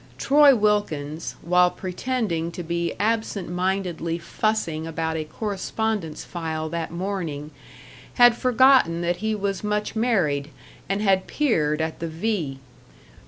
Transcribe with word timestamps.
Troy 0.17 0.55
Wilkins, 0.55 1.35
while 1.43 1.69
pretending 1.69 2.49
to 2.53 2.63
be 2.63 2.95
absent 2.99 3.49
mindedly 3.49 4.17
fussing 4.17 4.87
about 4.87 5.15
a 5.15 5.23
correspondence 5.25 6.25
file 6.25 6.69
that 6.69 6.89
morning, 6.89 7.51
had 8.15 8.35
forgotten 8.35 9.01
that 9.01 9.17
he 9.17 9.35
was 9.35 9.63
much 9.63 9.95
married 9.95 10.49
and 10.89 11.03
had 11.03 11.27
peered 11.27 11.81
at 11.81 11.99
the 11.99 12.07
V. 12.07 12.57